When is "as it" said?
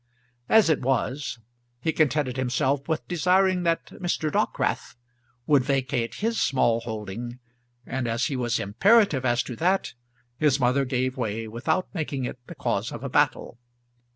0.49-0.81